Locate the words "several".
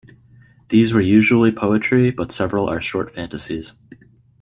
2.31-2.67